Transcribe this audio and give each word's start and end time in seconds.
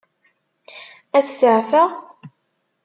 Ad 1.17 1.23
t-seɛfeɣ? 1.25 1.89